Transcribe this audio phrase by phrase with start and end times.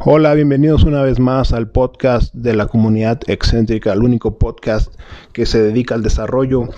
[0.00, 4.94] Hola, bienvenidos una vez más al podcast de la comunidad excéntrica, el único podcast
[5.32, 6.68] que se dedica al desarrollo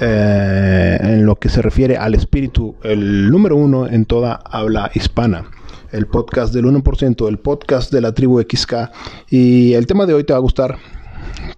[0.00, 5.44] eh, en lo que se refiere al espíritu, el número uno en toda habla hispana.
[5.92, 8.74] El podcast del 1%, el podcast de la tribu XK.
[9.28, 10.78] Y el tema de hoy te va a gustar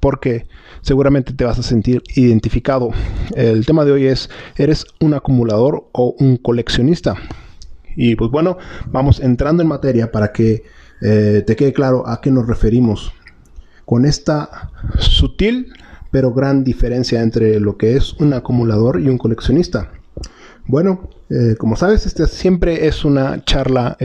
[0.00, 0.48] porque
[0.80, 2.90] seguramente te vas a sentir identificado.
[3.36, 7.14] El tema de hoy es, ¿eres un acumulador o un coleccionista?
[7.94, 10.64] Y pues bueno, vamos entrando en materia para que
[11.00, 13.12] eh, te quede claro a qué nos referimos
[13.84, 15.72] con esta sutil
[16.10, 19.90] pero gran diferencia entre lo que es un acumulador y un coleccionista.
[20.66, 23.98] Bueno, eh, como sabes, este siempre es una charla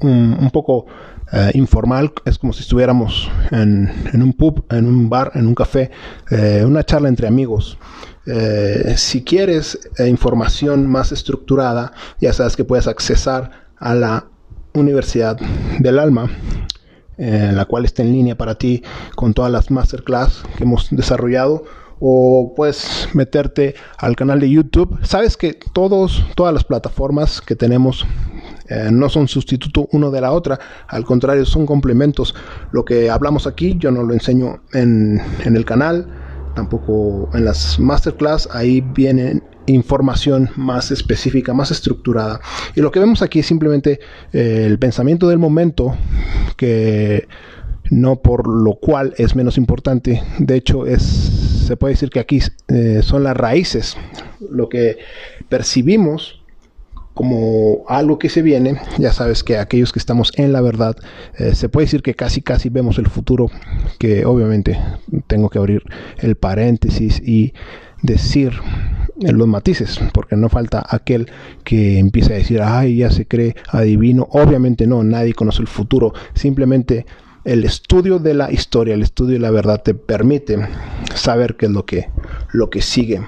[0.00, 0.86] un, poco
[1.32, 5.90] eh, informal, es como si estuviéramos en, un pub, en un bar, en un café,
[6.64, 7.76] una charla entre amigos.
[8.96, 14.28] si quieres información más estructurada, ya sabes que puedes accesar a la
[14.74, 15.38] Universidad
[15.78, 16.28] del Alma,
[17.16, 18.82] en la cual está en línea para ti
[19.14, 21.64] con todas las masterclass que hemos desarrollado
[22.00, 24.98] o puedes meterte al canal de YouTube.
[25.02, 28.04] Sabes que todos, todas las plataformas que tenemos
[28.68, 32.34] eh, no son sustituto uno de la otra, al contrario, son complementos.
[32.72, 36.08] Lo que hablamos aquí yo no lo enseño en, en el canal,
[36.56, 42.40] tampoco en las masterclass, ahí vienen información más específica, más estructurada.
[42.74, 44.00] Y lo que vemos aquí es simplemente
[44.32, 45.96] eh, el pensamiento del momento,
[46.56, 47.26] que
[47.90, 50.22] no por lo cual es menos importante.
[50.38, 53.96] De hecho, es, se puede decir que aquí eh, son las raíces,
[54.50, 54.98] lo que
[55.48, 56.40] percibimos
[57.14, 60.96] como algo que se viene, ya sabes que aquellos que estamos en la verdad,
[61.38, 63.50] eh, se puede decir que casi casi vemos el futuro,
[64.00, 64.80] que obviamente
[65.28, 65.84] tengo que abrir
[66.18, 67.54] el paréntesis y
[68.04, 68.52] decir
[69.16, 71.30] los matices, porque no falta aquel
[71.62, 74.28] que empieza a decir, ay, ya se cree adivino.
[74.30, 76.12] Obviamente no, nadie conoce el futuro.
[76.34, 77.06] Simplemente
[77.44, 80.58] el estudio de la historia, el estudio de la verdad te permite
[81.14, 82.10] saber qué es lo que,
[82.52, 83.22] lo que sigue.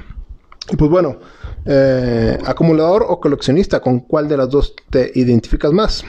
[0.70, 1.18] Y pues bueno,
[1.64, 6.04] eh, acumulador o coleccionista, ¿con cuál de las dos te identificas más?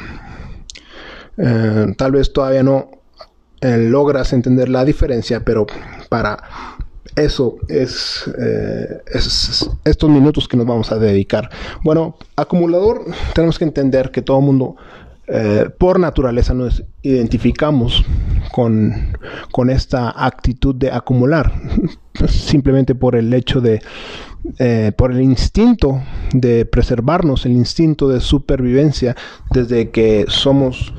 [1.38, 2.90] Eh, tal vez todavía no
[3.62, 5.68] eh, logras entender la diferencia, pero
[6.10, 6.42] para
[7.16, 7.84] eso eh,
[9.08, 11.50] es, estos minutos que nos vamos a dedicar.
[11.84, 14.76] Bueno, acumulador, tenemos que entender que todo mundo
[15.28, 18.06] eh, por naturaleza nos identificamos
[18.52, 18.94] con,
[19.52, 21.52] con, esta actitud de acumular,
[22.28, 23.82] simplemente por el hecho de,
[24.60, 26.02] eh, por el instinto
[26.34, 29.16] de preservarnos, el instinto de supervivencia,
[29.52, 30.94] desde que somos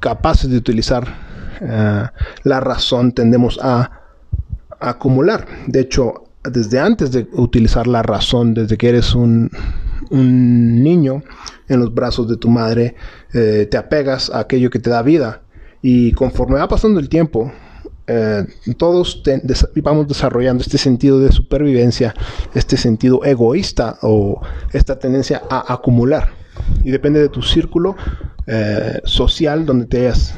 [0.00, 1.06] capaces de utilizar
[2.42, 4.05] la razón, tendemos a
[4.80, 5.46] acumular.
[5.66, 9.50] De hecho, desde antes de utilizar la razón, desde que eres un,
[10.10, 11.22] niño
[11.68, 12.94] en los brazos de tu madre,
[13.34, 15.42] eh, te apegas a aquello que te da vida.
[15.82, 17.50] Y conforme va pasando el tiempo,
[18.06, 18.44] eh,
[18.76, 19.22] todos
[19.82, 22.14] vamos desarrollando este sentido de supervivencia,
[22.54, 24.40] este sentido egoísta o
[24.72, 26.30] esta tendencia a acumular.
[26.84, 27.96] Y depende de tu círculo
[28.46, 30.34] eh, social donde te hayas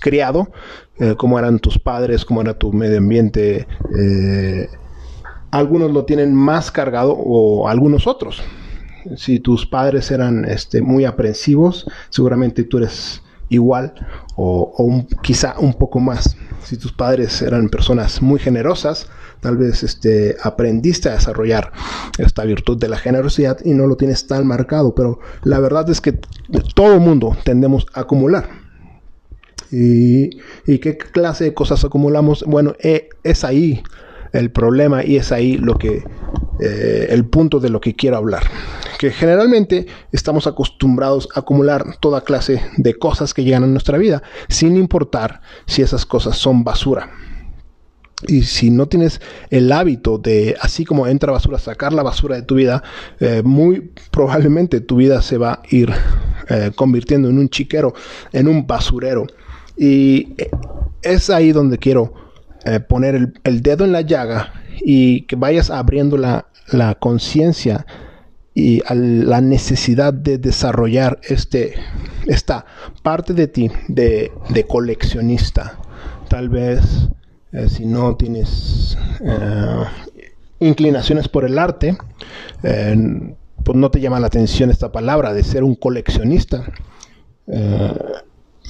[0.00, 0.50] criado,
[0.98, 3.66] eh, cómo eran tus padres, cómo era tu medio ambiente.
[3.98, 4.68] Eh,
[5.50, 8.42] algunos lo tienen más cargado o algunos otros.
[9.16, 13.94] Si tus padres eran este, muy aprensivos, seguramente tú eres igual
[14.34, 16.36] o, quizá un poco más.
[16.64, 19.08] Si tus padres eran personas muy generosas,
[19.40, 21.72] tal vez este, aprendiste a desarrollar
[22.18, 26.00] esta virtud de la generosidad y no lo tienes tan marcado, pero la verdad es
[26.00, 26.18] que
[26.74, 28.65] todo mundo tendemos a acumular
[29.70, 30.30] ¿Y,
[30.78, 32.44] qué clase de cosas acumulamos?
[32.46, 33.82] Bueno, eh, es ahí
[34.32, 36.04] el problema y es ahí lo que
[36.60, 38.44] eh, el punto de lo que quiero hablar.
[38.98, 44.22] Que generalmente estamos acostumbrados a acumular toda clase de cosas que llegan a nuestra vida,
[44.48, 47.10] sin importar si esas cosas son basura.
[48.26, 52.42] Y si no tienes el hábito de, así como entra basura, sacar la basura de
[52.42, 52.82] tu vida,
[53.20, 55.92] eh, muy probablemente tu vida se va a ir
[56.76, 57.92] convirtiendo en un chiquero,
[58.32, 59.26] en un basurero
[59.76, 60.34] y
[61.02, 62.12] es ahí donde quiero
[62.64, 66.46] eh, poner el, dedo en la llaga y que vayas abriendo la,
[66.98, 67.86] conciencia
[68.54, 71.74] y la necesidad de desarrollar este,
[72.26, 72.64] esta
[73.02, 74.32] parte de ti de,
[74.66, 75.78] coleccionista.
[76.28, 77.08] Tal vez
[77.52, 79.84] eh, si no tienes eh,
[80.58, 81.96] inclinaciones por el arte,
[82.62, 86.64] pues no te llama la atención esta palabra de ser un coleccionista.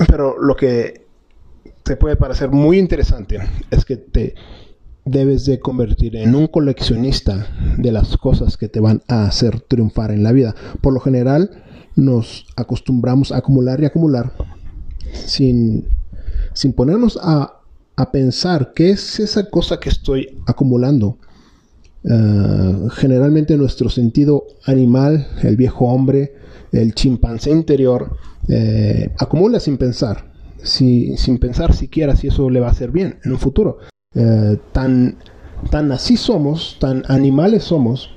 [0.09, 1.07] Pero lo que
[1.83, 3.39] te puede parecer muy interesante
[3.71, 4.35] es que te
[5.05, 7.47] debes de convertir en un coleccionista
[7.79, 10.55] de las cosas que te van a hacer triunfar en la vida.
[10.81, 11.63] Por lo general,
[11.95, 14.33] nos acostumbramos a acumular y acumular
[15.13, 15.89] sin,
[16.53, 17.61] sin ponernos a,
[17.95, 21.19] a pensar qué es esa cosa que estoy acumulando.
[22.03, 26.35] Uh, generalmente nuestro sentido animal, el viejo hombre,
[26.71, 28.17] el chimpancé interior,
[28.49, 30.33] eh, acumula sin pensar,
[30.63, 33.79] si, sin pensar siquiera si eso le va a hacer bien en un futuro.
[34.15, 35.19] Uh, tan,
[35.71, 38.17] tan así somos, tan animales somos,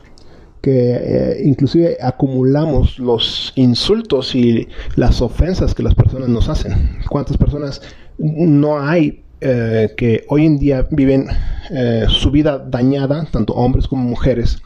[0.62, 7.00] que eh, inclusive acumulamos los insultos y las ofensas que las personas nos hacen.
[7.10, 7.82] ¿Cuántas personas
[8.18, 11.28] no hay eh, que hoy en día viven
[11.70, 14.58] eh, su vida dañada, tanto hombres como mujeres,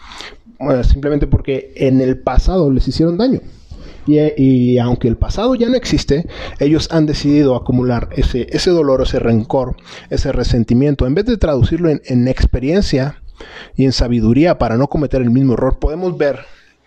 [0.83, 3.41] simplemente porque en el pasado les hicieron daño?
[4.05, 6.27] Y, aunque el pasado ya no existe,
[6.59, 9.75] ellos han decidido acumular ese, dolor, ese rencor,
[10.09, 11.07] ese resentimiento.
[11.07, 13.23] En vez de traducirlo en, en experiencia,
[13.75, 16.39] y en sabiduría para no cometer el mismo error, podemos ver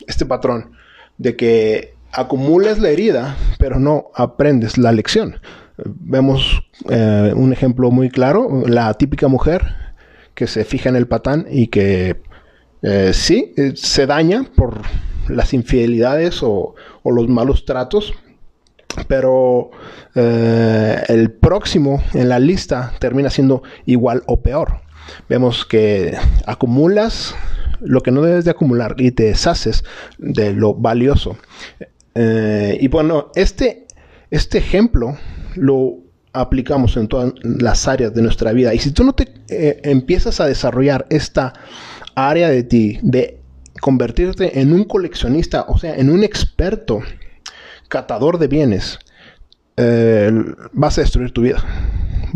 [0.06, 0.72] este patrón
[1.18, 5.40] de que acumulas la herida, pero no aprendes la lección.
[5.84, 9.74] Vemos eh, un ejemplo muy claro, la típica mujer
[10.34, 12.22] que se fija en el patán y que
[12.82, 14.80] eh, sí, eh, se daña por
[15.28, 16.74] las infidelidades o,
[17.04, 18.14] los malos tratos,
[19.08, 19.70] pero
[20.14, 24.86] el próximo en la lista termina siendo igual o peor
[25.28, 27.34] vemos que acumulas
[27.80, 29.84] lo que no debes de acumular y te deshaces
[30.18, 31.36] de lo valioso.
[32.14, 33.86] Eh, y bueno, este,
[34.30, 35.16] este ejemplo
[35.54, 35.98] lo
[36.32, 38.74] aplicamos en todas las áreas de nuestra vida.
[38.74, 41.52] Y si tú no te eh, empiezas a desarrollar esta
[42.14, 43.40] área de ti, de
[43.80, 47.00] convertirte en un coleccionista, o sea, en un experto
[47.88, 48.98] catador de bienes,
[49.76, 50.30] eh,
[50.72, 51.64] vas a destruir tu vida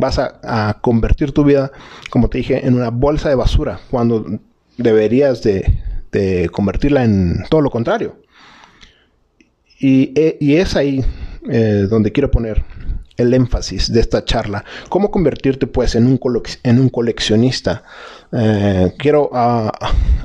[0.00, 1.70] vas a, convertir tu vida,
[2.10, 4.26] como te dije, en una bolsa de basura, cuando
[4.76, 5.64] deberías de,
[6.50, 8.16] convertirla en todo lo contrario.
[9.78, 11.04] Y, e, es ahí
[11.48, 12.64] eh, donde quiero poner
[13.20, 14.64] el énfasis de esta charla.
[14.88, 16.20] ¿Cómo convertirte pues en un,
[16.62, 17.82] en un coleccionista?
[18.32, 19.72] Eh, quiero ah,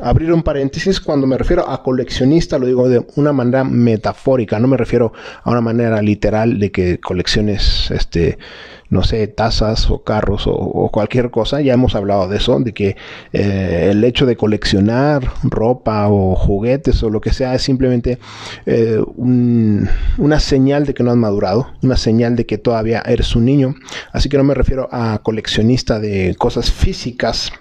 [0.01, 0.99] abrir un paréntesis.
[0.99, 4.59] Cuando me refiero a coleccionista lo digo de una manera metafórica.
[4.59, 5.13] No me refiero
[5.43, 8.37] a una manera literal de que colecciones este,
[8.89, 11.61] no sé, tazas o carros o, cualquier cosa.
[11.61, 12.95] Ya hemos hablado de eso, de que
[13.33, 18.19] eh, el hecho de coleccionar ropa o juguetes o lo que sea es simplemente
[18.65, 23.45] eh, una señal de que no has madurado, una señal de que todavía eres un
[23.45, 23.75] niño.
[24.11, 27.51] Así que no me refiero a coleccionista de cosas físicas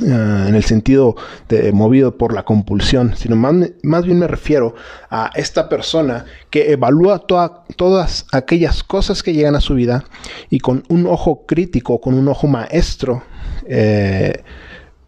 [0.00, 1.16] eh, en el sentido
[1.50, 4.74] de movido por la compulsión, sino más, más bien me refiero
[5.10, 10.04] a esta persona que evalúa todas aquellas cosas que llegan a su vida
[10.48, 13.22] y con un ojo crítico, con un ojo maestro,
[13.66, 14.42] eh,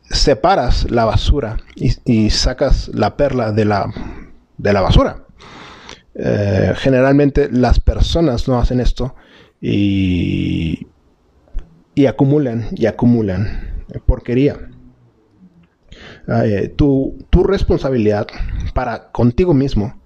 [0.03, 3.91] separas la basura y, sacas la perla de la,
[4.59, 5.25] de la basura.
[6.15, 9.15] Eh, generalmente las personas no hacen esto
[9.63, 10.87] y,
[11.95, 13.73] y acumulan y acumulan
[14.07, 14.59] porquería.
[16.27, 18.27] Eh, tu, responsabilidad
[18.73, 20.01] para contigo mismo,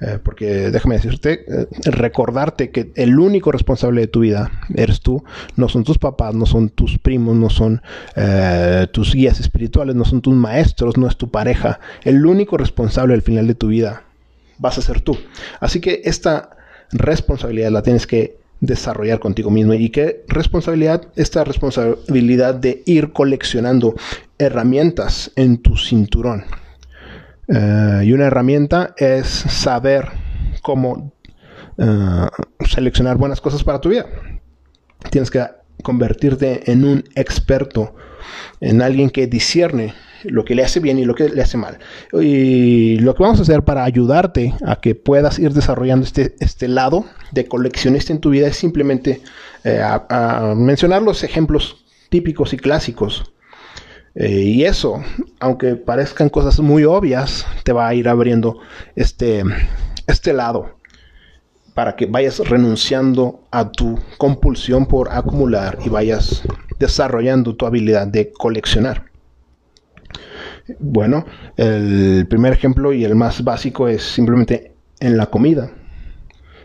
[0.00, 5.24] eh, porque déjame decirte, eh, recordarte que el único responsable de tu vida eres tú,
[5.56, 7.82] no son tus papás, no son tus primos, no son
[8.92, 11.80] tus guías espirituales, no son tus maestros, no es tu pareja.
[12.04, 14.04] El único responsable al final de tu vida
[14.58, 15.18] vas a ser tú.
[15.60, 16.50] Así que esta
[16.92, 19.74] responsabilidad la tienes que desarrollar contigo mismo.
[19.74, 21.08] ¿Y qué responsabilidad?
[21.16, 23.94] Esta responsabilidad de ir coleccionando
[24.38, 26.44] herramientas en tu cinturón.
[27.48, 30.08] Eh, y una herramienta es saber
[30.62, 31.12] cómo
[31.78, 32.26] eh,
[32.68, 34.06] seleccionar buenas cosas para tu vida.
[35.10, 35.44] Tienes que
[35.82, 37.94] convertirte en un experto,
[38.60, 41.78] en alguien que discierne lo que le hace bien y lo que le hace mal.
[42.12, 46.68] Y lo que vamos a hacer para ayudarte a que puedas ir desarrollando este, este
[46.68, 49.20] lado de coleccionista en tu vida es simplemente
[49.64, 49.82] eh,
[50.56, 53.32] mencionar los ejemplos típicos y clásicos.
[54.14, 55.02] Eh, y eso,
[55.38, 58.58] aunque parezcan cosas muy obvias, te va a ir abriendo
[58.96, 59.44] este,
[60.06, 60.78] este lado
[61.74, 66.42] para que vayas renunciando a tu compulsión por acumular y vayas
[66.80, 69.04] desarrollando tu habilidad de coleccionar.
[70.78, 71.24] Bueno,
[71.56, 75.70] el primer ejemplo y el más básico es simplemente en la comida.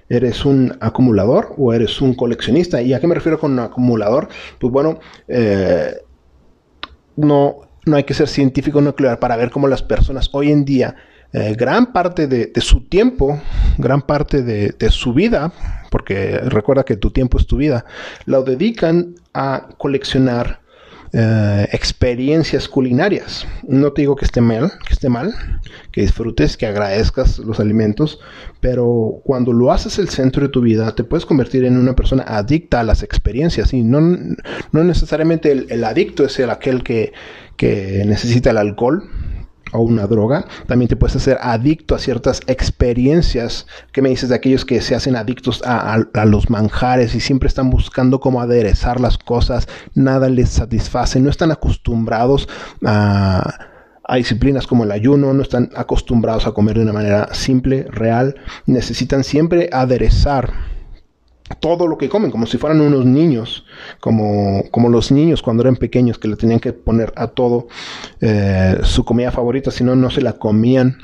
[0.09, 2.81] ¿Eres un acumulador o eres un coleccionista?
[2.81, 4.27] ¿Y a qué me refiero con acumulador?
[4.59, 5.95] Pues bueno, eh,
[7.15, 10.95] no, no hay que ser científico nuclear para ver cómo las personas hoy en día,
[11.31, 13.41] eh, gran parte de, su tiempo,
[13.77, 15.53] gran parte de, de, su vida,
[15.89, 17.85] porque recuerda que tu tiempo es tu vida,
[18.25, 20.62] lo dedican a coleccionar
[21.15, 23.45] eh, experiencias culinarias.
[23.67, 25.35] No te digo que esté mal, que esté mal,
[25.91, 28.19] que disfrutes, que agradezcas los alimentos,
[28.59, 32.23] pero cuando lo haces el centro de tu vida, te puedes convertir en una persona
[32.25, 33.73] adicta a las experiencias.
[33.73, 37.13] Y no, no necesariamente el, adicto es el aquel que,
[37.57, 39.03] que necesita el alcohol,
[39.73, 43.67] o una droga, también te puedes hacer adicto a ciertas experiencias.
[43.91, 47.69] ¿Qué me dices de aquellos que se hacen adictos a, los manjares y siempre están
[47.69, 49.67] buscando cómo aderezar las cosas?
[49.93, 52.47] Nada les satisface, no están acostumbrados
[52.85, 53.69] a
[54.05, 58.35] a disciplinas como el ayuno, no están acostumbrados a comer de una manera simple, real,
[58.65, 60.72] necesitan siempre aderezar
[61.59, 63.65] todo lo que comen, como si fueran unos niños,
[63.99, 67.67] como, como los niños cuando eran pequeños que le tenían que poner a todo
[68.21, 70.97] eh, su comida favorita, si no, no se la comían.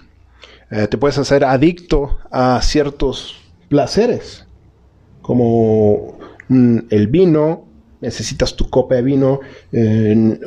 [0.71, 3.35] Eh, te puedes hacer adicto a ciertos
[3.67, 4.45] placeres,
[5.21, 6.17] como
[6.47, 7.65] mm, el vino,
[8.01, 9.41] necesitas tu copa de vino,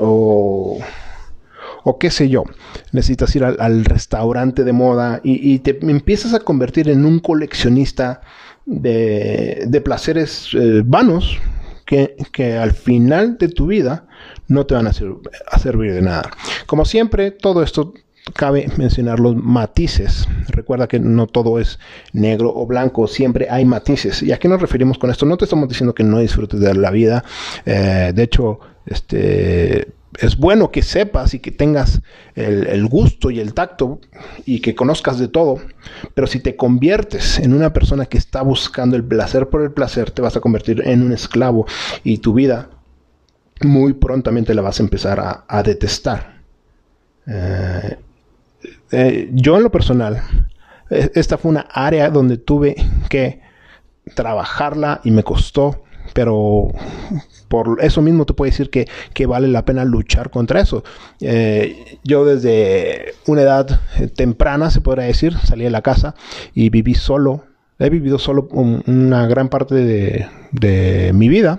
[0.01, 0.79] o,
[1.85, 2.45] o qué sé yo,
[2.93, 8.23] necesitas ir al, restaurante de moda y te empiezas a convertir en un coleccionista
[8.81, 11.38] de, placeres eh, vanos
[11.85, 14.07] que, al final de tu vida
[14.49, 16.31] no te van a, servir de nada.
[16.67, 17.93] Como siempre, todo esto
[18.35, 20.26] cabe mencionar los matices.
[20.49, 21.79] Recuerda que no todo es
[22.12, 24.23] negro o blanco, siempre hay matices.
[24.23, 25.26] ¿Y a qué nos referimos con esto?
[25.26, 27.25] No te estamos diciendo que no disfrutes de la vida.
[27.67, 29.88] Eh, de hecho, este
[30.19, 32.02] es bueno que sepas y que tengas
[32.35, 34.00] el, gusto y el tacto
[34.45, 35.59] y que conozcas de todo,
[36.14, 40.11] pero si te conviertes en una persona que está buscando el placer por el placer,
[40.11, 41.66] te vas a convertir en un esclavo
[42.04, 42.71] y tu vida
[43.62, 46.40] muy prontamente la vas a empezar a, detestar.
[47.26, 47.97] Eh,
[48.90, 50.23] eh, yo en lo personal,
[50.90, 52.75] e, esta fue una área donde tuve
[53.09, 53.40] que
[54.14, 56.71] trabajarla y me costó pero
[57.52, 60.85] por eso mismo te puedo decir que, vale la pena luchar contra eso.
[61.21, 66.14] Eh, yo desde una edad eh, temprana, se podría decir, salí de la casa
[66.54, 67.45] y viví solo.
[67.78, 71.59] He vivido solo una gran parte de, mi vida.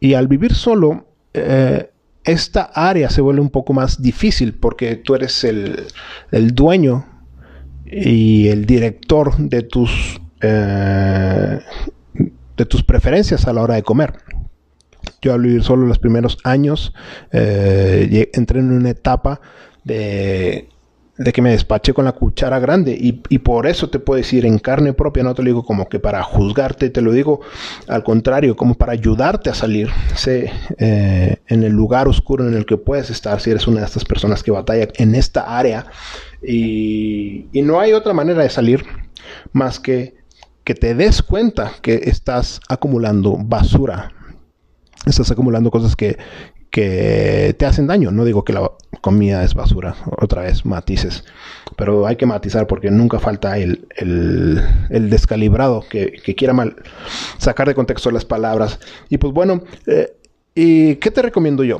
[0.00, 1.90] Y al vivir solo, eh,
[2.24, 5.86] esta área se vuelve un poco más difícil porque tú eres el,
[6.54, 7.06] dueño
[7.86, 10.20] y el director de tus
[12.58, 14.14] de tus preferencias a la hora de comer.
[15.22, 16.92] Yo al vivir solo los primeros años
[17.32, 19.40] eh, entré en una etapa
[19.84, 20.68] de,
[21.32, 24.92] que me despaché con la cuchara grande y, por eso te puedo decir en carne
[24.92, 27.40] propia, no te lo digo como que para juzgarte, te lo digo
[27.86, 32.66] al contrario, como para ayudarte a salir sé, eh, en el lugar oscuro en el
[32.66, 35.86] que puedes estar si eres una de estas personas que batalla en esta área
[36.42, 38.84] y, y no hay otra manera de salir
[39.52, 40.17] más que
[40.68, 44.12] que te des cuenta que estás acumulando basura.
[45.06, 46.18] Estás acumulando cosas que,
[46.70, 48.10] te hacen daño.
[48.10, 48.70] No digo que la
[49.00, 51.24] comida es basura, otra vez matices.
[51.74, 53.88] Pero hay que matizar porque nunca falta el,
[54.90, 56.76] descalibrado que, quiera mal
[57.38, 58.78] sacar de contexto las palabras.
[59.08, 60.18] Y pues bueno, eh,
[60.54, 61.78] ¿y qué te recomiendo yo?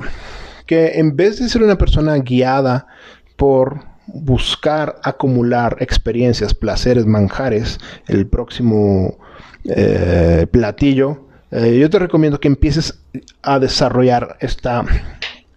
[0.65, 2.87] Que en vez de ser una persona guiada
[3.35, 9.17] por buscar acumular experiencias, placeres, manjares, el próximo
[9.65, 12.99] eh, platillo, eh, yo te recomiendo que empieces
[13.41, 14.85] a desarrollar esta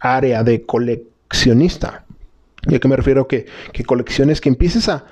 [0.00, 2.04] área de coleccionista.
[2.66, 3.26] ¿Y a qué me refiero?
[3.26, 5.04] Que, que colecciones que empieces a,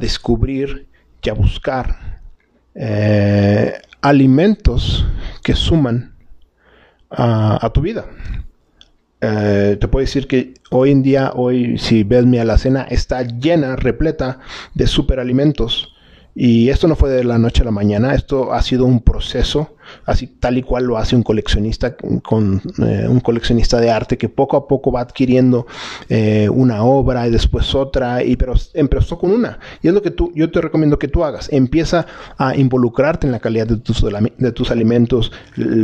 [0.00, 0.88] descubrir
[1.22, 2.20] y a buscar
[2.74, 5.06] eh, alimentos
[5.44, 6.12] que suman
[7.08, 8.04] a tu vida.
[9.28, 13.76] Eh, te puedo decir que hoy en día, hoy si ves mi alacena, está llena,
[13.76, 14.38] repleta
[14.74, 15.94] de superalimentos.
[16.34, 19.75] Y esto no fue de la noche a la mañana, esto ha sido un proceso
[20.04, 24.28] así tal y cual lo hace un coleccionista con eh, un coleccionista de arte que
[24.28, 25.66] poco a poco va adquiriendo
[26.08, 29.58] eh, una obra y después otra y pero empezó con una.
[29.82, 31.48] Y es lo que tú yo te recomiendo que tú hagas.
[31.52, 32.06] Empieza
[32.38, 35.32] a involucrarte en la calidad de tus, de tus alimentos.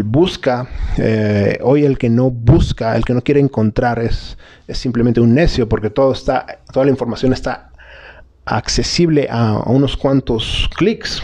[0.05, 0.69] Busca
[0.99, 5.35] eh, hoy el que no busca el que no quiere encontrar es, es simplemente un
[5.35, 7.73] necio porque todo está toda la información está
[8.45, 11.23] accesible a unos cuantos clics.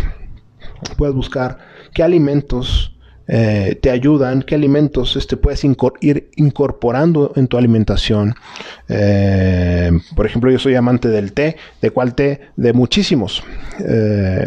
[0.97, 1.59] Puedes buscar
[1.99, 8.37] qué alimentos eh, te ayudan, qué alimentos este, puedes ir incorporando en tu alimentación.
[8.89, 11.57] Eh, por ejemplo, yo soy amante del té.
[11.83, 12.53] ¿De cuál té?
[12.55, 13.43] De muchísimos.
[13.81, 14.47] Eh,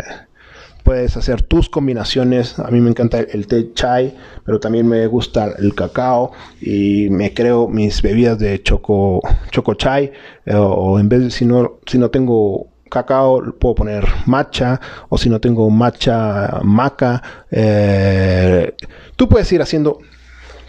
[0.83, 2.57] puedes hacer tus combinaciones.
[2.57, 4.15] A mí me encanta el té chai,
[4.45, 6.31] pero también me gusta el cacao
[6.61, 9.19] y me creo mis bebidas de choco,
[9.51, 10.13] choco chai.
[10.55, 14.79] o en vez de si no, si no tengo cacao, puedo poner matcha,
[15.09, 17.23] o si no tengo matcha, maca.
[17.49, 18.75] Eh,
[19.15, 19.99] tú puedes ir haciendo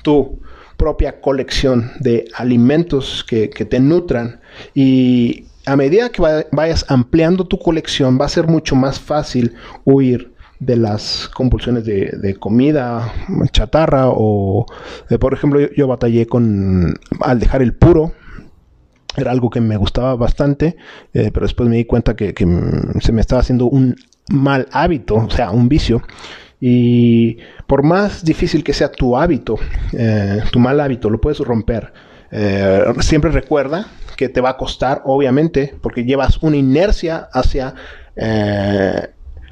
[0.03, 0.41] tu
[0.77, 4.41] propia colección de alimentos que, te nutran
[4.75, 10.33] y a medida que vayas ampliando tu colección va a ser mucho más fácil huir
[10.59, 13.13] de las compulsiones de, comida
[13.53, 14.67] chatarra o
[15.09, 18.13] eh, por ejemplo yo, batallé con al dejar el puro
[19.17, 20.77] era algo que me gustaba bastante
[21.13, 22.35] eh, pero después me di cuenta que,
[23.01, 23.97] se me estaba haciendo un
[24.29, 26.03] mal hábito o sea un vicio
[26.61, 29.57] y por más difícil que sea tu hábito,
[29.95, 31.93] eh, tu mal hábito, lo puedes romper.
[32.31, 37.75] Eh, siempre recuerda que te va a costar, obviamente, porque llevas una inercia hacia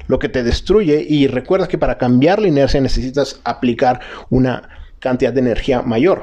[0.07, 3.99] lo que te destruye y recuerda que para cambiar la inercia necesitas aplicar
[4.29, 6.21] una cantidad de energía mayor.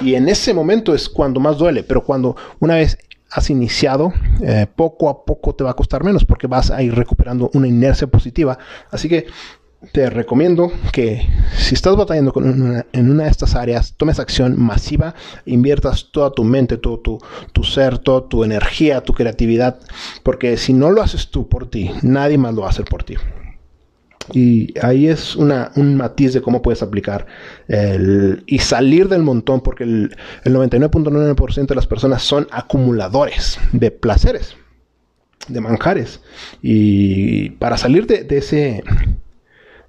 [0.00, 2.98] Y en ese momento es cuando más duele, pero cuando una vez
[3.30, 4.12] has iniciado,
[4.76, 8.06] poco a poco te va a costar menos porque vas a ir recuperando una inercia
[8.06, 8.58] positiva.
[8.90, 9.26] Así que
[9.92, 12.32] te recomiendo que si estás batallando
[12.92, 15.14] en una de estas áreas, tomes acción masiva,
[15.46, 19.80] inviertas toda tu mente, todo tu, ser, toda tu energía, tu creatividad,
[20.22, 23.04] porque si no lo haces tú por ti, nadie más lo va a hacer por
[23.04, 23.14] ti.
[24.32, 27.26] Y ahí es un matiz de cómo puedes aplicar
[28.46, 34.56] y salir del montón, porque el, 99.9% de las personas son acumuladores de placeres,
[35.48, 36.20] de manjares.
[36.62, 38.84] Y para salir de ese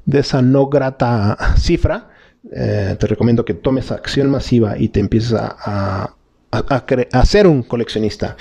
[0.05, 2.09] de esa no grata cifra,
[2.51, 6.15] eh, te recomiendo que tomes acción masiva y te empieces a,
[6.51, 8.35] a, ser un coleccionista.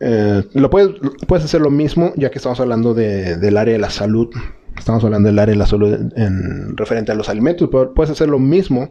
[0.00, 0.90] Eh, lo puedes,
[1.26, 4.28] puedes hacer lo mismo, ya que estamos hablando del área de la salud.
[4.76, 7.68] Estamos hablando del área de la salud en, referente a los alimentos.
[7.94, 8.90] Puedes hacer lo mismo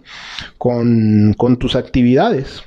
[0.58, 2.64] con, con tus actividades.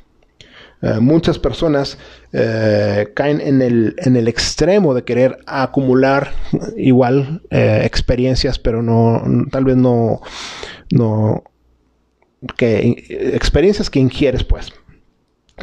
[0.83, 1.97] Eh, muchas personas
[2.35, 6.33] eh, caen en el, en el, extremo de querer acumular
[6.77, 10.21] igual experiencias, pero no, tal vez no,
[10.93, 11.43] no,
[12.59, 14.73] que experiencias que ingieres, pues.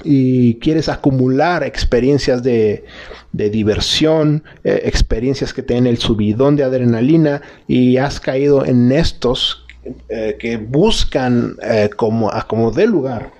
[0.03, 2.83] Y quieres acumular experiencias de,
[3.31, 9.65] de diversión, experiencias que te den el subidón de adrenalina y has caído en estos
[10.07, 11.57] que buscan
[11.95, 13.31] como, como de lugar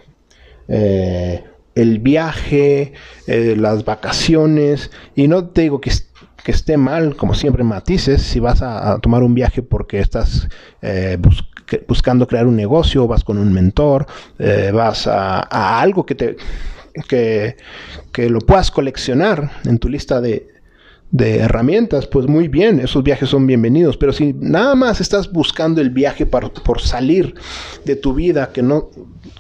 [1.76, 2.94] el viaje,
[3.28, 5.92] eh, las vacaciones, y no te digo que,
[6.44, 10.48] que, esté mal, como siempre matices, si vas a, tomar un viaje porque estás
[10.82, 11.53] eh, buscando
[12.28, 14.06] crear un negocio, vas con un mentor,
[14.40, 16.36] eh, vas a, a, algo que te
[17.08, 17.58] que,
[18.12, 20.48] que lo puedas coleccionar en tu lista de,
[21.14, 25.80] de herramientas, pues muy bien, esos viajes son bienvenidos, pero si nada más estás buscando
[25.80, 27.36] el viaje para, por salir
[27.86, 28.90] de tu vida que no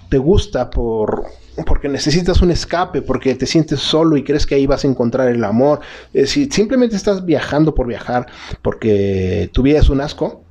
[0.09, 1.23] te gusta por
[1.65, 5.29] porque necesitas un escape, porque te sientes solo y crees que ahí vas a encontrar
[5.29, 5.81] el amor.
[6.13, 8.25] Eh, si simplemente estás viajando por viajar,
[8.61, 10.42] porque tu vida es un asco,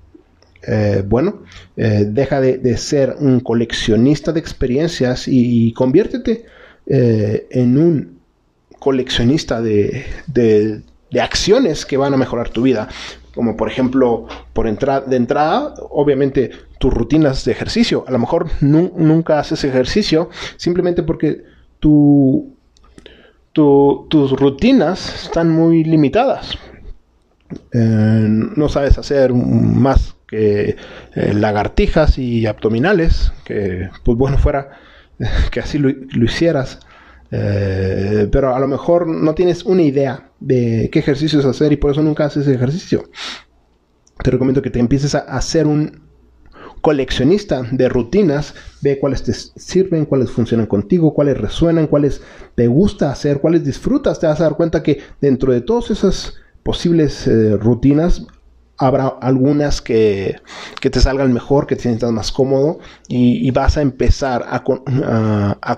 [0.66, 1.42] eh, bueno,
[1.76, 6.46] eh, deja de, ser un coleccionista de experiencias y, conviértete
[6.86, 8.18] en un
[8.78, 12.88] coleccionista de, de, de, acciones que van a mejorar tu vida
[13.34, 18.04] como por ejemplo, por entrar de entrada, obviamente tus rutinas de ejercicio.
[18.06, 21.42] A lo mejor nunca haces ejercicio simplemente porque
[21.80, 22.54] tu,
[23.52, 26.58] tus rutinas están muy limitadas.
[27.72, 30.76] Eh, no sabes hacer más eh,
[31.34, 34.70] lagartijas y abdominales, que pues bueno fuera
[35.50, 35.90] que así lo,
[36.24, 36.80] hicieras.
[37.30, 41.90] Eh, pero a lo mejor no tienes una idea de qué ejercicios hacer y por
[41.90, 43.04] eso nunca haces ejercicio.
[44.22, 46.02] Te recomiendo que te empieces a hacer un
[46.82, 52.22] coleccionista de rutinas, ve cuáles te sirven, cuáles funcionan contigo, cuáles resuenan, cuáles
[52.54, 54.18] te gusta hacer, cuáles disfrutas.
[54.18, 58.26] Te vas a dar cuenta que dentro de todas esas posibles eh, rutinas
[58.82, 60.36] habrá algunas que,
[60.80, 64.62] te salgan mejor, que te sientas más cómodo y, vas a empezar a,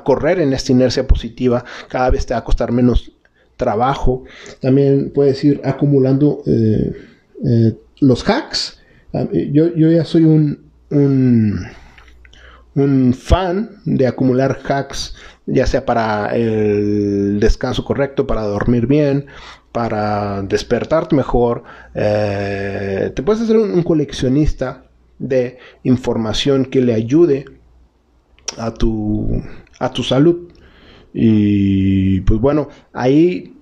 [0.05, 1.65] correr en esta inercia positiva.
[1.89, 3.13] Cada vez te va a costar menos
[3.57, 4.25] trabajo.
[4.61, 6.93] También puedes ir acumulando eh,
[7.45, 8.81] eh, los hacks.
[9.13, 10.61] Ah, yo, ya soy un,
[12.75, 15.15] un, fan de acumular hacks,
[15.47, 19.27] ya sea para el descanso correcto, para dormir bien,
[19.75, 21.65] para despertarte mejor.
[21.97, 24.85] Eh, te puedes hacer un, coleccionista
[25.19, 27.47] de información que le ayude
[28.57, 29.43] a tu,
[29.81, 30.53] a tu salud.
[31.13, 33.57] Y pues bueno, ahí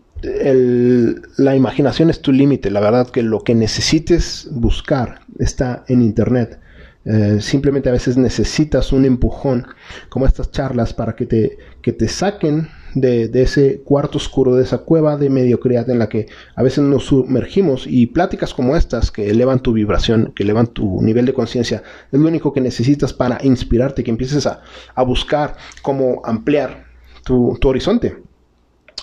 [1.38, 2.70] la imaginación es tu límite.
[2.70, 6.60] La verdad que lo que necesites buscar está en internet.
[7.06, 9.66] Eh, simplemente a veces necesitas un empujón
[10.10, 14.78] como estas charlas para que te, que te saquen de, ese cuarto oscuro, de esa
[14.78, 19.30] cueva de mediocridad en la que a veces nos sumergimos y pláticas como estas que
[19.30, 23.38] elevan tu vibración, que elevan tu nivel de conciencia, es lo único que necesitas para
[23.42, 24.62] inspirarte, que empieces a,
[25.04, 26.84] buscar cómo ampliar
[27.24, 28.16] tu, horizonte.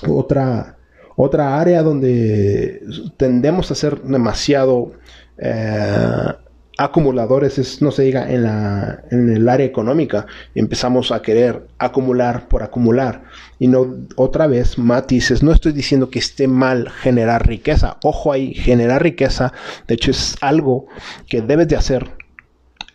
[0.08, 0.78] Otra,
[1.15, 2.82] otra área donde
[3.17, 4.93] tendemos a ser demasiado...
[5.38, 6.34] Eh,
[6.80, 12.48] acumuladores, es, no se diga en, la, en el área económica, empezamos a querer acumular
[12.48, 13.24] por acumular.
[13.60, 17.98] Y no, otra vez, matices, no estoy diciendo que esté mal generar riqueza.
[18.02, 19.52] Ojo ahí, generar riqueza,
[19.88, 20.88] de hecho es algo
[21.28, 22.12] que debes de hacer,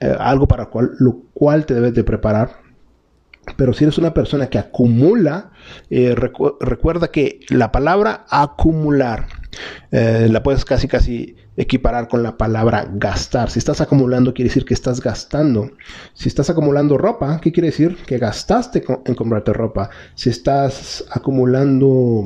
[0.00, 2.64] eh, algo para lo cual te debes de preparar.
[3.58, 5.50] Pero si eres una persona que acumula,
[5.90, 9.26] eh, recuerda que la palabra acumular
[9.90, 13.50] eh, la puedes casi casi equiparar con la palabra gastar.
[13.50, 15.70] Si estás acumulando, quiere decir que estás gastando.
[16.14, 17.96] Si estás acumulando ropa, ¿qué quiere decir?
[18.06, 19.90] Que gastaste en comprarte ropa.
[20.14, 22.24] Si estás acumulando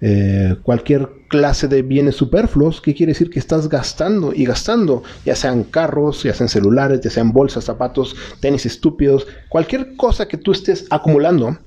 [0.00, 3.30] eh, cualquier clase de bienes superfluos, ¿qué quiere decir?
[3.30, 8.14] Que estás gastando y gastando, ya sean carros, ya sean celulares, ya sean bolsas, zapatos,
[8.40, 11.58] tenis estúpidos, cualquier cosa que tú estés acumulando,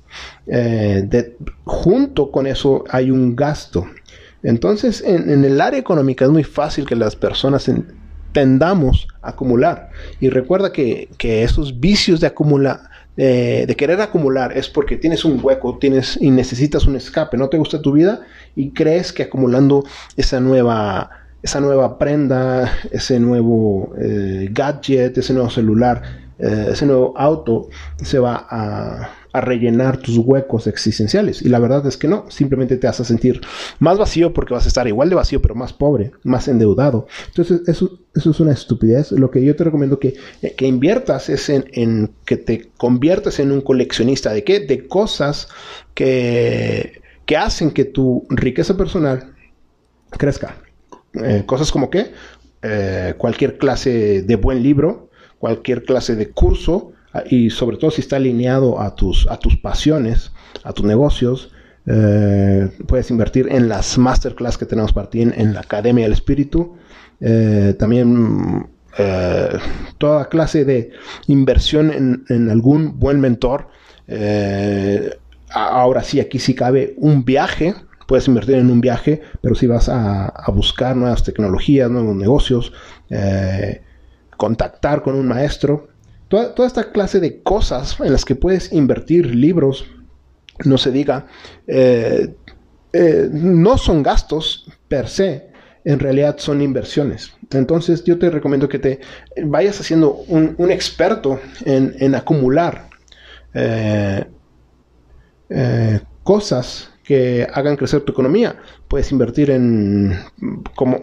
[0.46, 3.86] eh, junto con eso hay un gasto.
[4.42, 7.70] Entonces, en, el área económica es muy fácil que las personas
[8.32, 9.90] tendamos a acumular.
[10.20, 12.80] Y recuerda que, esos vicios de acumular,
[13.16, 17.58] de querer acumular, es porque tienes un hueco, tienes y necesitas un escape, no te
[17.58, 18.22] gusta tu vida
[18.56, 19.84] y crees que acumulando
[20.16, 21.10] esa nueva,
[21.42, 26.02] esa nueva prenda, ese nuevo eh, gadget, ese nuevo celular,
[26.38, 27.68] eh, ese nuevo auto,
[28.02, 31.42] se va a a rellenar tus huecos existenciales.
[31.42, 33.40] Y la verdad es que no, simplemente te hace sentir
[33.78, 37.06] más vacío porque vas a estar igual de vacío, pero más pobre, más endeudado.
[37.28, 39.12] Entonces, eso, eso es una estupidez.
[39.12, 40.14] Lo que yo te recomiendo que,
[40.56, 44.32] que inviertas es en, que te conviertas en un coleccionista.
[44.32, 44.60] ¿De qué?
[44.60, 45.48] De cosas
[45.94, 49.34] que, que hacen que tu riqueza personal
[50.10, 50.56] crezca.
[51.14, 52.12] Eh, cosas como que
[52.62, 56.92] eh, cualquier clase de buen libro, cualquier clase de curso,
[57.28, 61.50] y sobre todo si está alineado a tus, a tus pasiones, a tus negocios,
[61.86, 66.76] eh, puedes invertir en las masterclass que tenemos para ti en, la Academia del Espíritu.
[67.20, 68.68] Eh, también
[68.98, 69.58] eh,
[69.98, 70.92] toda clase de
[71.26, 73.68] inversión en, en algún buen mentor.
[75.52, 77.74] ahora sí, aquí sí cabe un viaje.
[78.06, 82.72] Puedes invertir en un viaje, pero si vas a, a buscar nuevas tecnologías, nuevos negocios,
[84.36, 85.89] contactar con un maestro,
[86.30, 89.84] Toda, esta clase de cosas en las que puedes invertir libros,
[90.64, 91.26] no se diga,
[91.66, 92.36] eh,
[92.92, 95.48] eh, no son gastos per se,
[95.84, 97.32] en realidad son inversiones.
[97.50, 99.00] Entonces yo te recomiendo que te
[99.42, 102.88] vayas haciendo un, experto en, acumular
[103.52, 104.24] eh,
[106.22, 108.54] cosas que hagan crecer tu economía.
[108.86, 110.16] Puedes invertir en,
[110.76, 111.02] como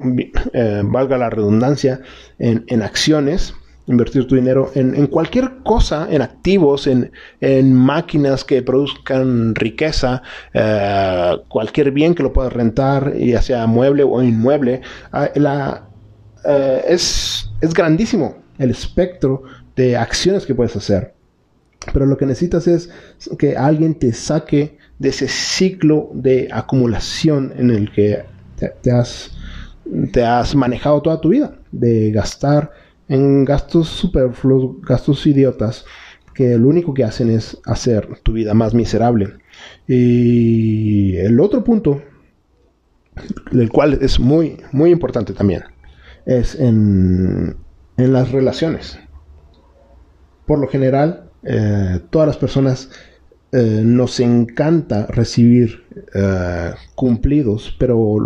[0.85, 1.99] valga la redundancia,
[2.39, 3.53] en acciones
[3.87, 10.21] invertir tu dinero en, cualquier cosa, en activos, en, máquinas que produzcan riqueza,
[10.53, 14.81] eh, cualquier bien que lo puedas rentar, ya sea mueble o inmueble.
[15.11, 15.29] Ah,
[16.45, 19.43] eh, es, es grandísimo el espectro
[19.75, 21.13] de acciones que puedes hacer.
[21.93, 22.89] Pero lo que necesitas es
[23.39, 28.23] que alguien te saque de ese ciclo de acumulación en el que
[28.81, 29.31] te has,
[30.11, 32.71] te has manejado toda tu vida, de gastar
[33.07, 35.85] en gastos superfluos, gastos idiotas,
[36.33, 39.33] que lo único que hacen es hacer tu vida más miserable.
[39.87, 42.01] Y el otro punto,
[43.51, 45.63] el cual es muy, muy importante también,
[46.25, 47.55] es en,
[47.97, 48.99] en las relaciones.
[50.45, 52.89] Por lo general, eh, todas las personas
[53.51, 58.17] eh, nos encanta recibir eh, cumplidos, pero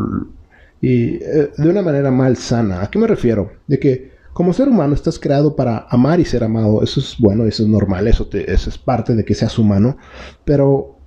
[0.81, 2.81] y, de una manera mal sana.
[2.81, 3.51] ¿A qué me refiero?
[3.67, 6.83] De que como ser humano estás creado para amar y ser amado.
[6.83, 9.97] Eso es bueno, eso es normal, eso, eso es parte de que seas humano.
[10.45, 10.97] Pero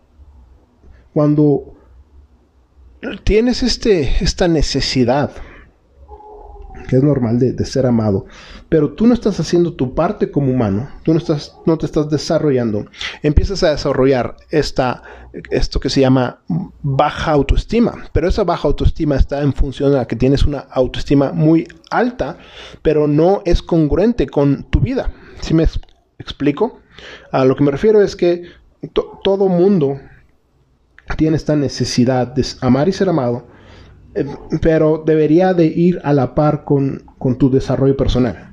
[1.13, 1.75] cuando
[3.25, 5.31] tienes este, esta necesidad
[6.89, 8.27] que es normal de, ser amado,
[8.69, 12.11] pero tú no estás haciendo tu parte como humano, tú no, estás, no te estás
[12.11, 12.87] desarrollando,
[13.23, 15.03] empiezas a desarrollar esta,
[15.51, 16.41] esto que se llama
[16.83, 21.33] baja autoestima, pero esa baja autoestima está en función de la que tienes una autoestima
[21.33, 22.39] muy alta,
[22.83, 25.11] pero no es congruente con tu vida.
[25.41, 25.67] ¿Sí me
[26.19, 26.81] explico?
[27.33, 28.45] A lo que me refiero es que
[29.23, 29.99] todo mundo
[31.17, 33.47] tiene esta necesidad de amar y ser amado,
[34.61, 37.05] pero debería de ir a la par con,
[37.39, 38.51] tu desarrollo personal.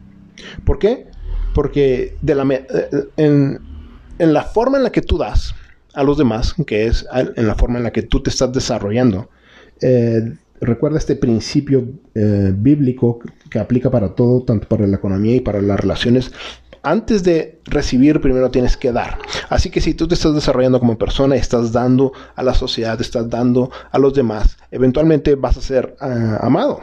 [0.66, 1.08] ¿Por qué?
[1.54, 3.60] Porque de la, eh, en,
[4.20, 5.54] la forma en la que tú das,
[5.94, 9.30] a los demás, que es en la forma en la que tú te estás desarrollando.
[9.82, 13.20] Eh, recuerda este principio eh, bíblico
[13.50, 16.32] que aplica para todo, tanto para la economía y para las relaciones.
[16.84, 19.20] Antes de recibir, primero tienes que dar.
[19.50, 23.30] Así que si tú te estás desarrollando como persona, estás dando a la sociedad, estás
[23.30, 26.82] dando a los demás, eventualmente vas a ser ah, amado.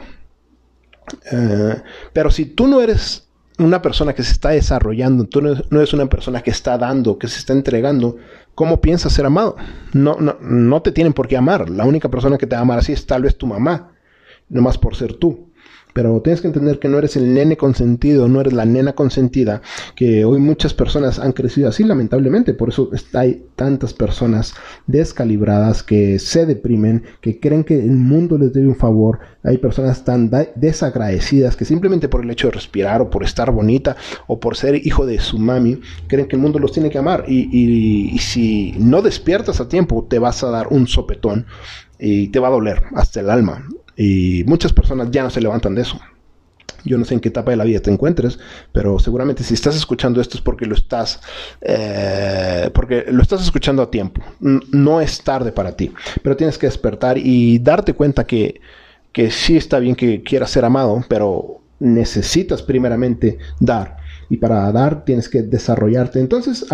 [1.31, 1.81] Eh,
[2.13, 6.05] pero si tú no eres una persona que se está desarrollando, tú no, eres una
[6.07, 8.15] persona que está dando, que se está entregando,
[8.55, 9.57] ¿cómo piensas ser amado?
[9.93, 11.69] No, no, no te tienen por qué amar.
[11.69, 13.91] La única persona que te va a amar así es tal vez tu mamá,
[14.47, 15.48] nomás por ser tú.
[15.93, 19.61] Pero tienes que entender que no eres el nene consentido, no eres la nena consentida,
[19.95, 24.53] que hoy muchas personas han crecido así lamentablemente, por eso hay tantas personas
[24.87, 30.03] descalibradas que se deprimen, que creen que el mundo les debe un favor, hay personas
[30.03, 33.95] tan desagradecidas que simplemente por el hecho de respirar o por estar bonita
[34.27, 37.25] o por ser hijo de su mami, creen que el mundo los tiene que amar.
[37.27, 41.45] Y, y si no despiertas a tiempo te vas a dar un sopetón
[41.97, 43.65] y te va a doler hasta el alma.
[43.99, 45.99] Y muchas personas ya no se levantan de eso.
[46.85, 48.39] Yo no sé en qué etapa de la vida te encuentres,
[48.71, 51.19] pero seguramente si estás escuchando esto es porque lo estás,
[51.59, 54.21] eh, porque lo estás escuchando a tiempo.
[54.39, 55.91] No es tarde para ti,
[56.23, 58.61] pero tienes que despertar y darte cuenta que,
[59.11, 63.97] que sí está bien que quieras ser amado, pero necesitas primeramente dar.
[64.29, 66.21] Y para dar tienes que desarrollarte.
[66.21, 66.65] Entonces,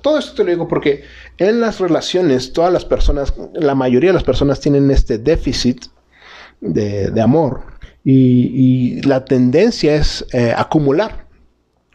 [0.00, 1.02] todo esto te lo digo porque
[1.36, 5.84] en las relaciones, todas las personas, la mayoría de las personas tienen este déficit
[6.60, 7.62] de, amor
[8.04, 11.26] y, la tendencia es eh, acumular.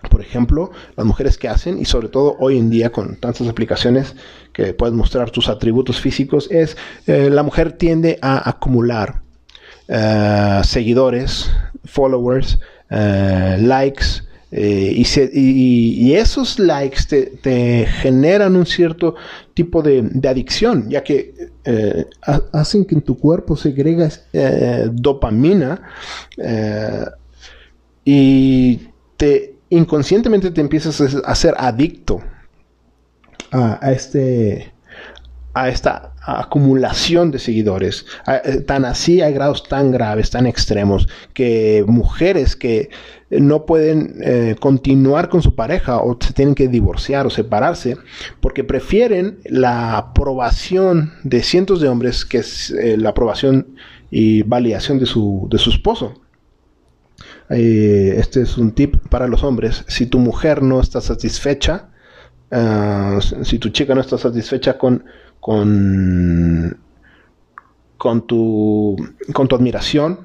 [0.10, 4.15] Por ejemplo, las mujeres que hacen, y sobre todo hoy en día con tantas aplicaciones
[4.54, 9.21] que puedes mostrar tus atributos físicos, es eh, la mujer tiende a acumular
[9.88, 11.51] eh, seguidores,
[11.86, 14.25] followers, likes,
[14.58, 17.04] eh, y, esos likes
[17.41, 19.15] te, generan un cierto
[19.54, 22.06] tipo de, adicción, ya que eh,
[22.54, 25.82] hacen que en tu cuerpo segregue eh, dopamina
[28.06, 28.80] y
[29.18, 32.22] te inconscientemente te empiezas a ser adicto
[33.52, 34.72] a, este
[35.54, 38.06] a esta acumulación de seguidores.
[38.66, 42.90] Tan así hay grados tan graves, tan extremos, que mujeres que
[43.30, 47.98] no pueden eh, continuar con su pareja o se tienen que divorciar o separarse
[48.40, 53.76] porque prefieren la aprobación de cientos de hombres que es eh, la aprobación
[54.12, 56.22] y validación de su, de su esposo.
[57.50, 59.84] Eh, este es un tip para los hombres.
[59.88, 61.90] Si tu mujer no está satisfecha,
[63.44, 65.04] si tu chica no está satisfecha con,
[65.39, 66.78] con,
[67.98, 68.95] con, tu,
[69.34, 70.19] con tu admiración,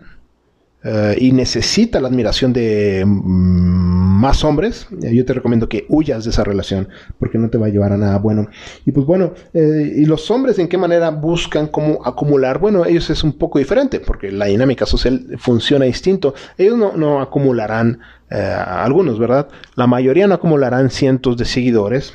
[0.83, 6.25] eh, y necesita la admiración de mm, más hombres, eh, yo te recomiendo que huyas
[6.25, 8.49] de esa relación porque no te va a llevar a nada bueno.
[8.87, 12.59] Y pues bueno, eh, ¿y los hombres en qué manera buscan cómo acumular?
[12.59, 16.33] Bueno, ellos es un poco diferente porque la dinámica social funciona distinto.
[16.57, 19.49] Ellos no, no acumularán algunos, ¿verdad?
[19.75, 22.15] La mayoría no acumularán cientos de seguidores.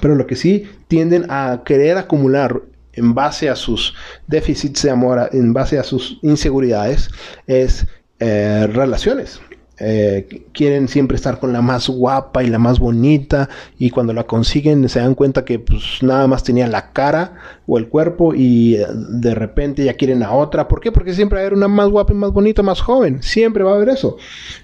[0.00, 3.94] Pero lo que sí tienden a querer acumular en base a sus
[4.26, 7.10] déficits de amor, en base a sus inseguridades,
[7.46, 7.86] es
[8.18, 9.40] eh, relaciones.
[9.82, 13.48] Eh, quieren siempre estar con la más guapa y la más bonita
[13.78, 17.78] y cuando la consiguen se dan cuenta que pues nada más tenía la cara o
[17.78, 20.68] el cuerpo y eh, de repente ya quieren a otra.
[20.68, 20.92] ¿Por qué?
[20.92, 23.22] Porque siempre va a haber una más guapa y más bonita, más joven.
[23.22, 24.18] Siempre va a haber eso.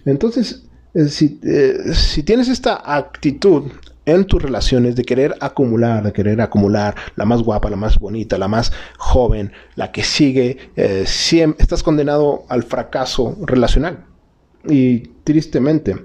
[0.04, 0.64] Entonces,
[1.08, 3.64] si tienes esta actitud
[4.06, 8.38] en tus relaciones de querer acumular, de querer acumular la más guapa, la más bonita,
[8.38, 11.04] la más joven, la que sigue, eh,
[11.58, 14.04] estás condenado al fracaso relacional.
[14.64, 15.96] Y tristemente,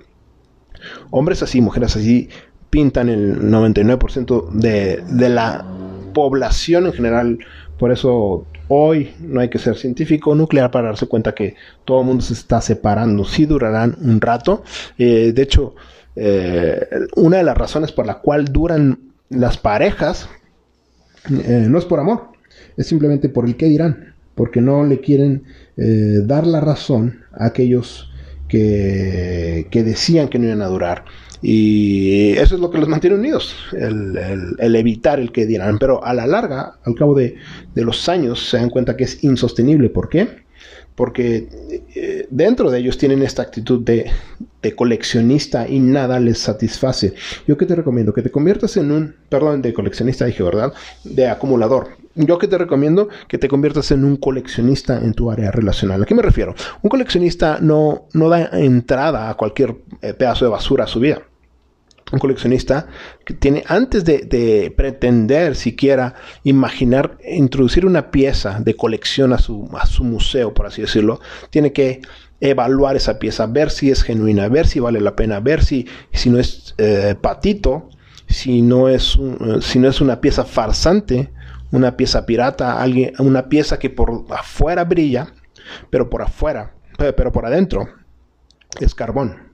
[1.12, 2.30] hombres así, mujeres así,
[2.70, 5.66] pintan el 99% de, de la
[6.14, 7.40] población en general.
[7.78, 12.08] Por eso hoy no hay que ser científico nuclear para darse cuenta que todo el
[12.08, 13.26] mundo se está separando.
[13.26, 14.64] Sí durarán un rato.
[14.98, 15.76] Eh, de hecho,
[16.15, 20.28] eh, una de las razones por la cual duran las parejas
[21.30, 22.30] eh, no es por amor,
[22.78, 25.43] es simplemente por el que dirán, porque no le quieren
[25.78, 28.12] eh, dar la razón a aquellos
[28.47, 31.06] que, que, decían que no iban a durar.
[31.43, 34.17] Y eso es lo que los mantiene unidos, el,
[34.60, 35.80] el, evitar el que dirán.
[35.80, 37.36] Pero a la larga, al cabo de,
[37.74, 39.89] de los años, se dan cuenta que es insostenible.
[39.89, 40.28] ¿Por qué?
[41.02, 41.50] Porque
[41.96, 44.12] eh, dentro de ellos tienen esta actitud de,
[44.76, 47.16] coleccionista y nada les satisface.
[47.48, 50.72] Yo que te recomiendo que te conviertas en un, perdón, de coleccionista dije, ¿verdad?
[51.04, 51.88] De acumulador.
[52.14, 56.04] Yo que te recomiendo que te conviertas en un coleccionista en tu área relacional.
[56.04, 56.54] ¿A qué me refiero?
[56.84, 61.24] Un coleccionista no, no da entrada a cualquier eh, pedazo de basura a su vida.
[62.12, 62.88] Un coleccionista
[63.26, 69.86] que tiene, antes de, pretender siquiera imaginar introducir una pieza de colección a su, a
[69.86, 71.19] su museo, por así decirlo,
[71.50, 72.02] tiene que
[72.39, 76.30] evaluar esa pieza, ver si es genuina, ver si vale la pena, ver si, si
[76.30, 77.89] no es eh, patito,
[78.28, 79.17] si no es,
[79.62, 81.32] si no es una pieza farsante,
[81.71, 85.34] una pieza pirata, alguien, una pieza que por afuera brilla,
[85.89, 87.88] pero por afuera, pero por adentro
[88.80, 89.51] es carbón.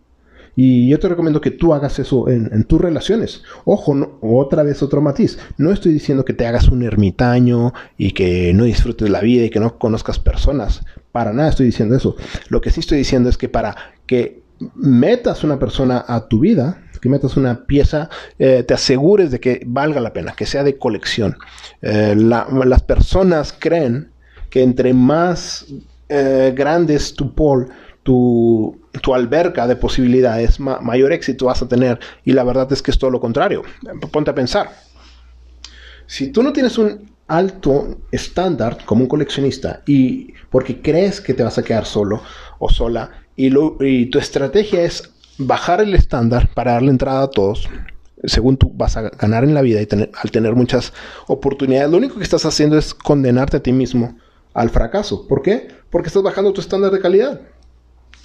[0.60, 3.44] Y yo te recomiendo que tú hagas eso en, tus relaciones.
[3.64, 5.38] Ojo, otra vez otro matiz.
[5.58, 9.52] No estoy diciendo que te hagas un ermitaño y que no disfrutes la vida y
[9.52, 10.82] que no conozcas personas.
[11.12, 12.16] Para nada estoy diciendo eso.
[12.50, 13.76] Lo que sí estoy diciendo es que para
[14.08, 14.42] que
[14.74, 19.62] metas una persona a tu vida, que metas una pieza, eh, te asegures de que
[19.64, 21.38] valga la pena, que sea de colección.
[21.84, 24.10] Eh, las personas creen
[24.50, 25.68] que entre más
[26.10, 27.36] eh, grande es tu
[28.08, 32.00] tu, tu alberca de posibilidades, mayor éxito vas a tener.
[32.24, 33.64] Y la verdad es que es todo lo contrario.
[34.14, 34.70] Ponte a pensar.
[36.06, 41.44] Si tú no tienes un alto estándar como un coleccionista y porque crees que te
[41.44, 42.22] vas a quedar solo
[42.60, 43.50] o sola y,
[44.06, 47.68] tu estrategia es bajar el estándar para darle entrada a todos,
[48.24, 50.94] según tú vas a ganar en la vida y al tener muchas
[51.28, 54.18] oportunidades, lo único que estás haciendo es condenarte a ti mismo
[54.54, 55.28] al fracaso.
[55.28, 55.68] ¿Por qué?
[55.90, 57.42] Porque estás bajando tu estándar de calidad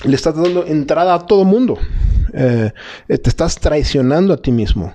[0.04, 1.78] le estás dando entrada a todo mundo.
[2.32, 2.72] Eh,
[3.08, 4.94] eh, te estás traicionando a ti mismo.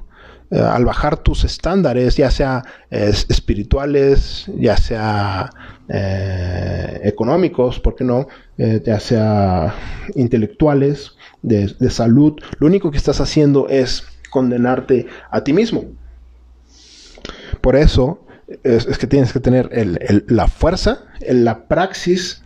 [0.49, 5.49] Eh, al bajar tus estándares, ya sea espirituales, ya sea
[7.03, 8.27] económicos, ¿por qué no?
[8.57, 9.73] ya sea
[10.15, 15.85] intelectuales, de, salud, lo único que estás haciendo es condenarte a ti mismo.
[17.61, 18.25] Por eso
[18.63, 19.69] es, que tienes que tener
[20.27, 22.43] la fuerza, la praxis,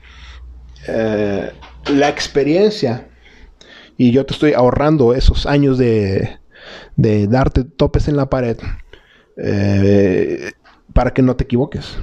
[1.89, 3.07] la experiencia
[3.97, 6.39] y yo te estoy ahorrando esos años de,
[6.95, 8.57] de darte topes en la pared
[9.37, 10.51] eh,
[10.93, 11.97] para que no te equivoques.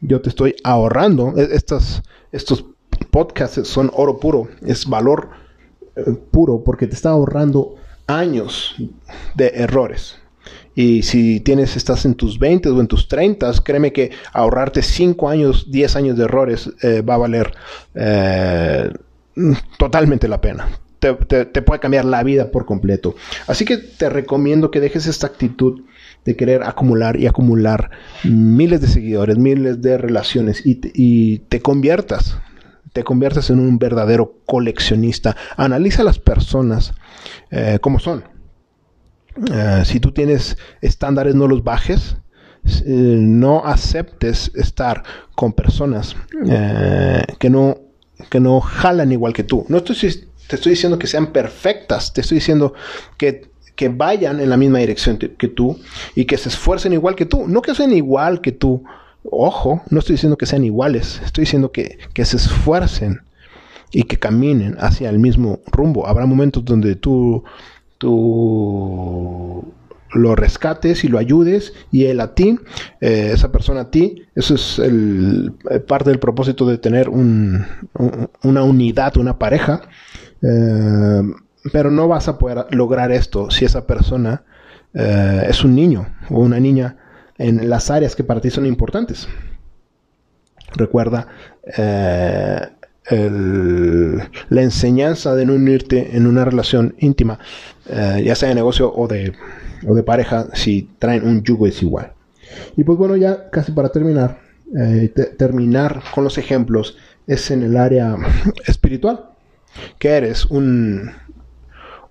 [0.00, 1.34] Yo te estoy ahorrando.
[1.36, 2.64] E, estas, estos
[3.10, 5.30] podcasts son oro puro, es valor
[5.96, 8.76] eh, puro porque te está ahorrando años
[9.34, 10.18] de errores.
[10.74, 15.28] Y si tienes, estás en tus 20 o en tus 30, créeme que ahorrarte 5
[15.28, 17.52] años, 10 años de errores eh, va a valer
[17.94, 18.90] eh,
[19.78, 20.68] totalmente la pena.
[20.98, 23.14] Te, puede cambiar la vida por completo.
[23.46, 25.82] Así que te recomiendo que dejes esta actitud
[26.24, 27.90] de querer acumular y acumular
[28.24, 32.38] miles de seguidores, miles de relaciones y y te conviertas,
[32.94, 35.36] te conviertas en un verdadero coleccionista.
[35.58, 36.94] Analiza a las personas
[37.50, 38.24] eh, como son
[39.50, 42.16] eh, si tú tienes estándares, no los bajes.
[42.66, 45.02] Eh, no aceptes estar
[45.34, 46.16] con personas
[46.48, 47.78] eh, que, no,
[48.30, 49.66] que no jalan igual que tú.
[49.68, 49.96] No estoy,
[50.48, 52.72] te estoy diciendo que sean perfectas, te estoy diciendo
[53.18, 55.78] que, que vayan en la misma dirección que tú
[56.14, 57.46] y que se esfuercen igual que tú.
[57.46, 58.82] No que sean igual que tú.
[59.30, 63.20] Ojo, no estoy diciendo que sean iguales, estoy diciendo que, que se esfuercen
[63.90, 66.06] y que caminen hacia el mismo rumbo.
[66.06, 67.44] Habrá momentos donde tú
[68.04, 69.64] tú
[70.12, 72.58] lo rescates y lo ayudes y él a ti,
[73.00, 77.66] eh, esa persona a ti, eso es eh, parte del propósito de tener una
[78.42, 79.80] unidad, una pareja,
[80.42, 81.22] eh,
[81.72, 84.44] pero no vas a poder lograr esto si esa persona
[84.92, 86.98] es un niño o una niña
[87.36, 89.26] en las áreas que para ti son importantes.
[90.76, 91.26] Recuerda,
[93.10, 97.38] la enseñanza de no unirte en una relación íntima,
[97.88, 99.34] eh, ya sea de negocio o de,
[99.86, 102.12] o de pareja, si traen un yugo es igual.
[102.76, 104.38] Y pues bueno, ya casi para terminar,
[104.76, 108.16] eh, terminar con los ejemplos es en el área
[108.66, 109.26] espiritual.
[109.98, 110.46] que eres?
[110.46, 111.10] ¿Un,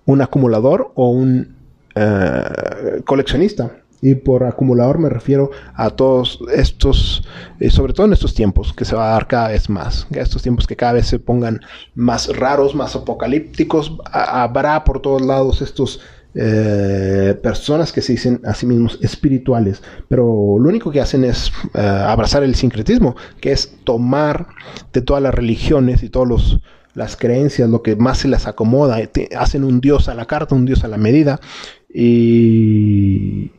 [0.04, 1.56] un acumulador o un
[1.94, 3.83] eh, coleccionista?
[4.04, 7.26] Y por acumulador me refiero a todos estos,
[7.58, 10.06] eh, sobre todo en estos tiempos, que se va a dar cada vez más.
[10.10, 11.62] Estos tiempos que cada vez se pongan
[11.94, 13.96] más raros, más apocalípticos.
[14.12, 16.00] habrá por todos lados estos
[16.34, 20.24] eh, personas que se dicen a sí mismos espirituales, pero
[20.58, 24.48] lo único que hacen es eh, abrazar el sincretismo, que es tomar
[24.92, 26.58] de todas las religiones y todas
[26.92, 28.98] las creencias, lo que más se les acomoda,
[29.38, 31.40] hacen un dios a la carta, un dios a la medida,
[31.88, 33.52] y,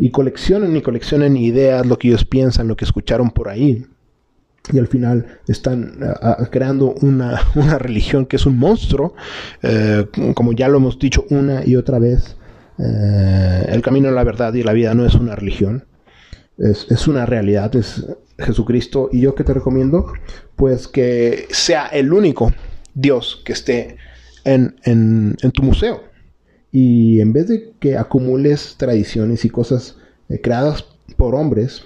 [0.00, 3.86] y coleccionan y coleccionan ideas, lo que ellos piensan, lo que escucharon por ahí.
[4.72, 5.98] Y al final están
[6.50, 7.38] creando una,
[7.78, 9.14] religión que es un monstruo,
[9.62, 12.36] eh, como ya lo hemos dicho una y otra vez.
[12.78, 15.84] Eh, el camino a la verdad y la vida no es una religión,
[16.56, 18.06] es, una realidad, es
[18.38, 19.10] Jesucristo.
[19.12, 20.14] Y yo que te recomiendo,
[20.56, 22.54] pues que sea el único
[22.94, 23.98] Dios que esté
[24.44, 26.09] en, en tu museo
[26.72, 29.96] Y en vez de que acumules tradiciones y cosas
[30.28, 30.84] eh, creadas
[31.16, 31.84] por hombres,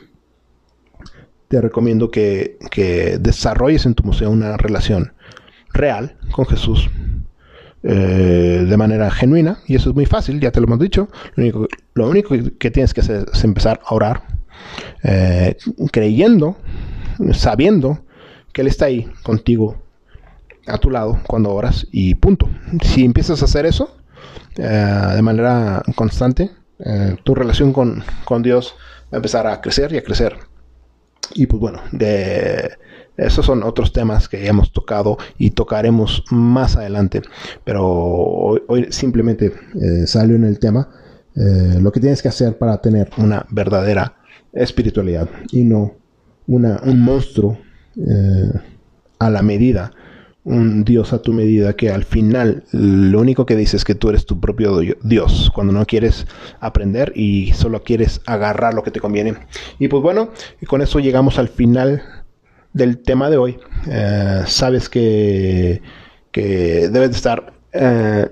[1.49, 5.13] te recomiendo que, que, desarrolles en tu museo una relación
[5.73, 6.91] real con Jesús
[7.83, 9.59] eh, de manera genuina.
[9.67, 11.09] Y eso es muy fácil, ya te lo hemos dicho.
[11.35, 14.23] Lo único, lo único que tienes que hacer es empezar a orar,
[15.03, 15.57] eh,
[15.93, 16.57] creyendo,
[17.33, 18.05] sabiendo
[18.53, 19.77] que Él está ahí contigo,
[20.67, 22.49] a tu lado, cuando oras, y punto.
[22.83, 23.97] Si empiezas a hacer eso
[24.57, 26.51] de manera constante,
[27.25, 28.75] tu relación con, con Dios
[29.05, 30.37] va a empezar a crecer y a crecer.
[31.35, 32.71] Y pues bueno, de,
[33.17, 37.23] esos son otros temas que hemos tocado y tocaremos más adelante.
[37.65, 40.89] Pero hoy, simplemente eh, salió en el tema
[41.37, 44.17] eh, lo que tienes que hacer para tener una verdadera
[44.53, 45.95] espiritualidad y no
[46.47, 47.59] una, un monstruo
[47.97, 48.53] eh,
[49.19, 49.93] a la medida,
[50.45, 54.11] un Dios a tu medida que al final lo único que dice es que tú
[54.11, 56.27] eres tu propio Dios cuando no quieres
[56.61, 59.35] aprender y solo quieres agarrar lo que te conviene.
[59.79, 60.31] Y pues bueno,
[60.67, 62.03] con eso llegamos al final
[62.75, 63.59] del tema de hoy.
[63.89, 65.81] Eh, sabes que,
[66.31, 68.29] que debes de estar eh,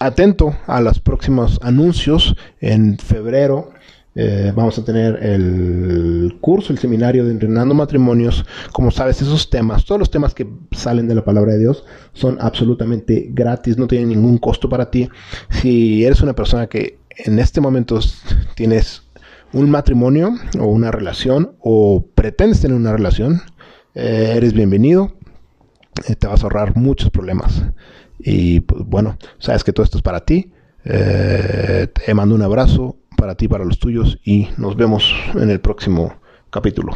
[0.00, 3.72] atento a los próximos anuncios en febrero.
[4.16, 8.44] Eh, vamos a tener el curso, el seminario de entrenando matrimonios.
[8.72, 12.38] Como sabes, esos temas, todos los temas que salen de la palabra de Dios son
[12.40, 15.08] absolutamente gratis, no tienen ningún costo para ti.
[15.50, 17.98] Si eres una persona que en este momento
[18.54, 19.02] tienes
[19.52, 23.42] un matrimonio o una relación o pretendes tener una relación,
[23.94, 25.12] eh, eres bienvenido.
[26.08, 27.64] Eh, te vas a ahorrar muchos problemas.
[28.18, 30.52] Y pues, bueno, sabes que todo esto es para ti.
[30.84, 36.12] Te mando un abrazo para ti, para los tuyos y nos vemos en el próximo
[36.50, 36.94] capítulo.